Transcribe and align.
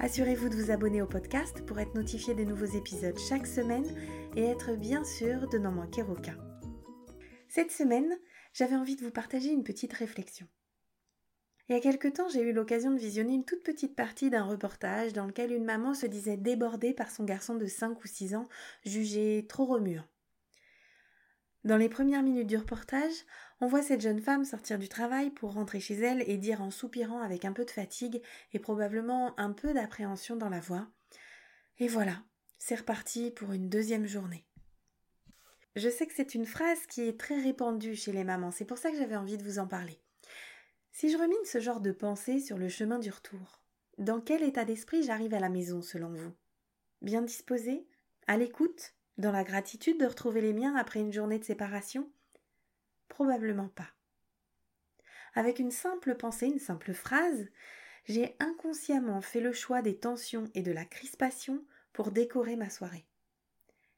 Assurez-vous 0.00 0.48
de 0.48 0.54
vous 0.56 0.70
abonner 0.70 1.02
au 1.02 1.06
podcast 1.06 1.64
pour 1.64 1.78
être 1.78 1.94
notifié 1.94 2.34
des 2.34 2.44
nouveaux 2.44 2.64
épisodes 2.64 3.18
chaque 3.18 3.46
semaine 3.46 3.86
et 4.36 4.42
être 4.42 4.74
bien 4.74 5.04
sûr 5.04 5.48
de 5.48 5.58
n'en 5.58 5.70
manquer 5.70 6.02
aucun. 6.02 6.36
Cette 7.48 7.70
semaine, 7.70 8.12
j'avais 8.52 8.74
envie 8.74 8.96
de 8.96 9.04
vous 9.04 9.12
partager 9.12 9.50
une 9.50 9.62
petite 9.62 9.92
réflexion. 9.92 10.46
Il 11.68 11.74
y 11.74 11.78
a 11.78 11.80
quelque 11.80 12.08
temps, 12.08 12.28
j'ai 12.28 12.42
eu 12.42 12.52
l'occasion 12.52 12.90
de 12.90 12.98
visionner 12.98 13.34
une 13.34 13.44
toute 13.44 13.62
petite 13.62 13.96
partie 13.96 14.30
d'un 14.30 14.44
reportage 14.44 15.12
dans 15.12 15.26
lequel 15.26 15.52
une 15.52 15.64
maman 15.64 15.94
se 15.94 16.06
disait 16.06 16.36
débordée 16.36 16.92
par 16.92 17.10
son 17.10 17.24
garçon 17.24 17.54
de 17.54 17.66
5 17.66 18.02
ou 18.02 18.06
6 18.06 18.34
ans, 18.34 18.48
jugé 18.84 19.46
trop 19.48 19.64
remuant. 19.64 20.04
Dans 21.64 21.78
les 21.78 21.88
premières 21.88 22.22
minutes 22.22 22.46
du 22.46 22.58
reportage, 22.58 23.24
on 23.62 23.66
voit 23.66 23.82
cette 23.82 24.02
jeune 24.02 24.20
femme 24.20 24.44
sortir 24.44 24.78
du 24.78 24.90
travail 24.90 25.30
pour 25.30 25.54
rentrer 25.54 25.80
chez 25.80 25.94
elle 25.94 26.22
et 26.28 26.36
dire 26.36 26.60
en 26.60 26.70
soupirant 26.70 27.22
avec 27.22 27.46
un 27.46 27.54
peu 27.54 27.64
de 27.64 27.70
fatigue 27.70 28.22
et 28.52 28.58
probablement 28.58 29.38
un 29.40 29.52
peu 29.52 29.72
d'appréhension 29.72 30.36
dans 30.36 30.50
la 30.50 30.60
voix 30.60 30.86
Et 31.78 31.88
voilà, 31.88 32.22
c'est 32.58 32.74
reparti 32.74 33.30
pour 33.30 33.52
une 33.52 33.70
deuxième 33.70 34.06
journée. 34.06 34.46
Je 35.74 35.88
sais 35.88 36.06
que 36.06 36.12
c'est 36.14 36.34
une 36.34 36.44
phrase 36.44 36.86
qui 36.86 37.00
est 37.00 37.18
très 37.18 37.40
répandue 37.40 37.96
chez 37.96 38.12
les 38.12 38.24
mamans, 38.24 38.50
c'est 38.50 38.66
pour 38.66 38.78
ça 38.78 38.90
que 38.90 38.98
j'avais 38.98 39.16
envie 39.16 39.38
de 39.38 39.44
vous 39.44 39.58
en 39.58 39.66
parler. 39.66 39.98
Si 40.92 41.10
je 41.10 41.16
remine 41.16 41.44
ce 41.46 41.60
genre 41.60 41.80
de 41.80 41.92
pensée 41.92 42.40
sur 42.40 42.58
le 42.58 42.68
chemin 42.68 42.98
du 42.98 43.10
retour, 43.10 43.62
dans 43.96 44.20
quel 44.20 44.42
état 44.42 44.66
d'esprit 44.66 45.02
j'arrive 45.02 45.32
à 45.32 45.40
la 45.40 45.48
maison 45.48 45.80
selon 45.80 46.12
vous? 46.12 46.32
Bien 47.00 47.22
disposée? 47.22 47.88
À 48.26 48.36
l'écoute? 48.36 48.94
Dans 49.18 49.32
la 49.32 49.44
gratitude 49.44 49.98
de 49.98 50.06
retrouver 50.06 50.40
les 50.40 50.52
miens 50.52 50.74
après 50.76 51.00
une 51.00 51.12
journée 51.12 51.38
de 51.38 51.44
séparation? 51.44 52.10
Probablement 53.08 53.68
pas. 53.68 53.90
Avec 55.34 55.58
une 55.58 55.70
simple 55.70 56.16
pensée, 56.16 56.46
une 56.46 56.58
simple 56.58 56.94
phrase, 56.94 57.48
j'ai 58.06 58.36
inconsciemment 58.38 59.20
fait 59.20 59.40
le 59.40 59.52
choix 59.52 59.82
des 59.82 59.96
tensions 59.96 60.44
et 60.54 60.62
de 60.62 60.72
la 60.72 60.84
crispation 60.84 61.64
pour 61.92 62.10
décorer 62.10 62.56
ma 62.56 62.70
soirée. 62.70 63.06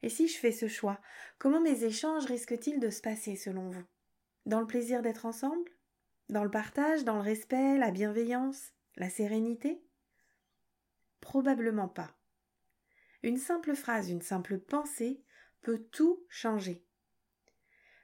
Et 0.03 0.09
si 0.09 0.27
je 0.27 0.37
fais 0.37 0.51
ce 0.51 0.67
choix, 0.67 0.99
comment 1.39 1.61
mes 1.61 1.83
échanges 1.83 2.25
risquent-ils 2.25 2.79
de 2.79 2.89
se 2.89 3.01
passer 3.01 3.35
selon 3.35 3.69
vous? 3.69 3.83
Dans 4.45 4.59
le 4.59 4.67
plaisir 4.67 5.01
d'être 5.01 5.25
ensemble? 5.25 5.71
Dans 6.29 6.43
le 6.43 6.51
partage, 6.51 7.03
dans 7.03 7.15
le 7.15 7.21
respect, 7.21 7.77
la 7.77 7.91
bienveillance, 7.91 8.71
la 8.95 9.09
sérénité? 9.09 9.81
Probablement 11.21 11.87
pas. 11.87 12.15
Une 13.23 13.37
simple 13.37 13.75
phrase, 13.75 14.09
une 14.09 14.21
simple 14.21 14.59
pensée 14.59 15.21
peut 15.61 15.79
tout 15.91 16.23
changer. 16.29 16.83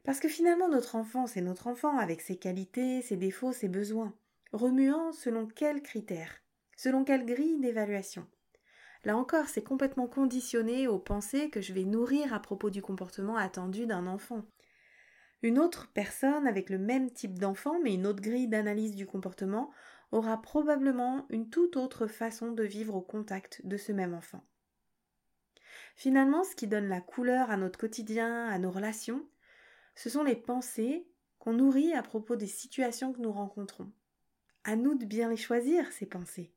Parce 0.03 0.19
que 0.19 0.27
finalement 0.27 0.67
notre 0.67 0.95
enfant, 0.95 1.27
c'est 1.27 1.41
notre 1.41 1.67
enfant 1.67 1.97
avec 1.97 2.21
ses 2.21 2.37
qualités, 2.37 3.01
ses 3.01 3.15
défauts, 3.15 3.53
ses 3.53 3.69
besoins, 3.69 4.13
remuant 4.51 5.11
selon 5.11 5.47
quels 5.47 5.81
critères, 5.81 6.41
selon 6.75 7.03
quelle 7.03 7.25
grille 7.25 7.59
d'évaluation. 7.59 8.27
Là 9.05 9.17
encore, 9.17 9.47
c'est 9.47 9.63
complètement 9.63 10.07
conditionné 10.07 10.87
aux 10.87 10.99
pensées 10.99 11.49
que 11.49 11.61
je 11.61 11.73
vais 11.73 11.83
nourrir 11.83 12.33
à 12.33 12.39
propos 12.41 12.69
du 12.69 12.81
comportement 12.81 13.37
attendu 13.37 13.85
d'un 13.85 14.07
enfant. 14.07 14.45
Une 15.41 15.59
autre 15.59 15.91
personne 15.93 16.47
avec 16.47 16.69
le 16.69 16.77
même 16.77 17.11
type 17.11 17.37
d'enfant, 17.37 17.79
mais 17.83 17.93
une 17.93 18.07
autre 18.07 18.21
grille 18.21 18.47
d'analyse 18.47 18.95
du 18.95 19.05
comportement, 19.05 19.71
aura 20.11 20.41
probablement 20.41 21.25
une 21.29 21.49
toute 21.49 21.75
autre 21.75 22.07
façon 22.07 22.51
de 22.51 22.63
vivre 22.63 22.95
au 22.95 23.01
contact 23.01 23.61
de 23.65 23.75
ce 23.75 23.91
même 23.91 24.13
enfant. 24.13 24.43
Finalement, 25.95 26.43
ce 26.43 26.55
qui 26.55 26.67
donne 26.67 26.87
la 26.87 27.01
couleur 27.01 27.51
à 27.51 27.57
notre 27.57 27.79
quotidien, 27.79 28.47
à 28.47 28.57
nos 28.57 28.71
relations, 28.71 29.25
ce 29.95 30.09
sont 30.09 30.23
les 30.23 30.35
pensées 30.35 31.07
qu'on 31.39 31.53
nourrit 31.53 31.93
à 31.93 32.03
propos 32.03 32.35
des 32.35 32.47
situations 32.47 33.13
que 33.13 33.21
nous 33.21 33.31
rencontrons. 33.31 33.91
À 34.63 34.75
nous 34.75 34.95
de 34.95 35.05
bien 35.05 35.29
les 35.29 35.37
choisir, 35.37 35.91
ces 35.91 36.05
pensées. 36.05 36.53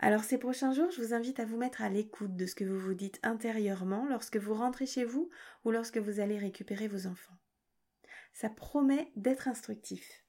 Alors 0.00 0.22
ces 0.22 0.38
prochains 0.38 0.72
jours, 0.72 0.90
je 0.92 1.02
vous 1.02 1.12
invite 1.12 1.40
à 1.40 1.44
vous 1.44 1.56
mettre 1.56 1.82
à 1.82 1.88
l'écoute 1.88 2.36
de 2.36 2.46
ce 2.46 2.54
que 2.54 2.64
vous 2.64 2.78
vous 2.78 2.94
dites 2.94 3.18
intérieurement 3.24 4.06
lorsque 4.08 4.36
vous 4.36 4.54
rentrez 4.54 4.86
chez 4.86 5.04
vous 5.04 5.28
ou 5.64 5.72
lorsque 5.72 5.98
vous 5.98 6.20
allez 6.20 6.38
récupérer 6.38 6.86
vos 6.86 7.08
enfants. 7.08 7.36
Ça 8.32 8.48
promet 8.48 9.10
d'être 9.16 9.48
instructif. 9.48 10.24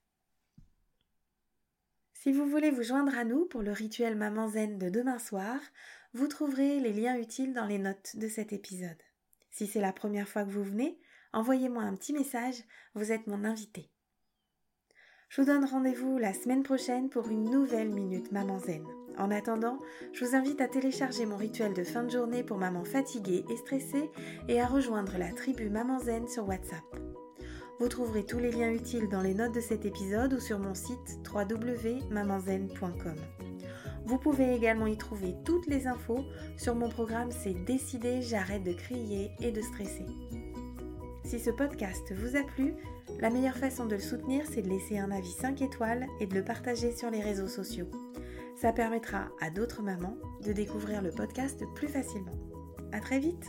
Si 2.14 2.34
vous 2.34 2.50
voulez 2.50 2.72
vous 2.72 2.84
joindre 2.84 3.16
à 3.16 3.24
nous 3.24 3.46
pour 3.46 3.62
le 3.62 3.72
rituel 3.72 4.16
Maman 4.16 4.50
Zen 4.50 4.80
de 4.80 4.90
demain 4.90 5.20
soir, 5.20 5.60
vous 6.14 6.28
trouverez 6.28 6.80
les 6.80 6.94
liens 6.94 7.18
utiles 7.18 7.54
dans 7.54 7.66
les 7.66 7.78
notes 7.78 8.16
de 8.16 8.28
cet 8.28 8.54
épisode. 8.54 8.98
Si 9.52 9.68
c'est 9.68 9.82
la 9.82 9.94
première 9.94 10.28
fois 10.28 10.44
que 10.44 10.50
vous 10.50 10.64
venez, 10.64 11.00
envoyez-moi 11.34 11.84
un 11.84 11.96
petit 11.96 12.14
message, 12.14 12.64
vous 12.96 13.12
êtes 13.12 13.28
mon 13.28 13.44
invité. 13.44 13.92
Je 15.30 15.42
vous 15.42 15.48
donne 15.48 15.66
rendez-vous 15.66 16.18
la 16.18 16.34
semaine 16.34 16.64
prochaine 16.64 17.10
pour 17.10 17.30
une 17.30 17.44
nouvelle 17.44 17.90
Minute 17.90 18.32
Maman 18.32 18.60
Zen. 18.60 18.86
En 19.20 19.30
attendant, 19.30 19.80
je 20.14 20.26
vous 20.26 20.36
invite 20.36 20.62
à 20.62 20.68
télécharger 20.68 21.26
mon 21.26 21.38
rituel 21.38 21.74
de 21.74 21.84
fin 21.84 22.04
de 22.04 22.10
journée 22.10 22.44
pour 22.44 22.58
maman 22.58 22.84
fatiguée 22.84 23.46
et 23.50 23.58
stressée 23.58 24.10
et 24.48 24.60
à 24.60 24.66
rejoindre 24.66 25.18
la 25.18 25.32
tribu 25.32 25.70
Maman 25.70 26.00
Zen 26.00 26.28
sur 26.28 26.48
WhatsApp. 26.48 26.84
Vous 27.80 27.90
trouverez 27.90 28.26
tous 28.26 28.40
les 28.40 28.52
liens 28.52 28.72
utiles 28.72 29.10
dans 29.10 29.22
les 29.22 29.36
notes 29.36 29.54
de 29.54 29.62
cet 29.62 29.86
épisode 29.86 30.34
ou 30.34 30.40
sur 30.40 30.58
mon 30.58 30.74
site 30.74 31.20
www.mamanzen.com. 31.32 33.49
Vous 34.10 34.18
pouvez 34.18 34.56
également 34.56 34.88
y 34.88 34.98
trouver 34.98 35.36
toutes 35.46 35.68
les 35.68 35.86
infos 35.86 36.26
sur 36.58 36.74
mon 36.74 36.90
programme 36.90 37.30
C'est 37.30 37.54
décidé, 37.54 38.24
j'arrête 38.24 38.64
de 38.64 38.74
crier 38.74 39.30
et 39.40 39.52
de 39.52 39.62
stresser. 39.62 40.04
Si 41.24 41.40
ce 41.40 41.52
podcast 41.52 42.12
vous 42.16 42.36
a 42.36 42.42
plu, 42.42 42.74
la 43.20 43.30
meilleure 43.30 43.56
façon 43.56 43.86
de 43.86 43.94
le 43.94 44.02
soutenir, 44.02 44.46
c'est 44.50 44.64
de 44.64 44.68
laisser 44.68 44.98
un 44.98 45.12
avis 45.12 45.30
5 45.30 45.62
étoiles 45.62 46.08
et 46.20 46.26
de 46.26 46.34
le 46.34 46.44
partager 46.44 46.92
sur 46.92 47.12
les 47.12 47.22
réseaux 47.22 47.48
sociaux. 47.48 47.86
Ça 48.60 48.74
permettra 48.74 49.28
à 49.42 49.52
d'autres 49.52 49.84
mamans 49.84 50.18
de 50.44 50.54
découvrir 50.54 51.04
le 51.04 51.12
podcast 51.12 51.64
plus 51.76 51.88
facilement. 51.88 52.36
À 52.92 53.02
très 53.02 53.20
vite! 53.20 53.46